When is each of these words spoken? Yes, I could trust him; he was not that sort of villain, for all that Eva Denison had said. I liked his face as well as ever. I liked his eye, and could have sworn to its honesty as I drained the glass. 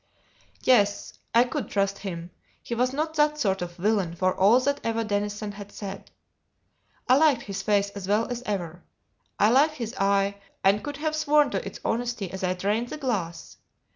Yes, 0.63 1.13
I 1.35 1.43
could 1.43 1.69
trust 1.69 1.99
him; 1.99 2.31
he 2.63 2.73
was 2.73 2.91
not 2.91 3.13
that 3.17 3.37
sort 3.37 3.61
of 3.61 3.75
villain, 3.77 4.15
for 4.15 4.33
all 4.35 4.59
that 4.61 4.83
Eva 4.83 5.03
Denison 5.03 5.51
had 5.51 5.71
said. 5.71 6.09
I 7.07 7.15
liked 7.17 7.43
his 7.43 7.61
face 7.61 7.91
as 7.91 8.07
well 8.07 8.25
as 8.31 8.41
ever. 8.47 8.81
I 9.37 9.51
liked 9.51 9.75
his 9.75 9.93
eye, 9.99 10.39
and 10.63 10.83
could 10.83 10.97
have 10.97 11.15
sworn 11.15 11.51
to 11.51 11.63
its 11.63 11.79
honesty 11.85 12.31
as 12.31 12.43
I 12.43 12.55
drained 12.55 12.87
the 12.89 12.97
glass. 12.97 13.57